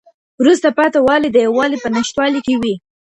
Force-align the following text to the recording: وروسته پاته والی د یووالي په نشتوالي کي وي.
وروسته 0.41 0.67
پاته 0.77 0.99
والی 1.07 1.29
د 1.31 1.37
یووالي 1.45 1.77
په 1.83 1.87
نشتوالي 1.95 2.39
کي 2.47 2.55
وي. 2.61 2.73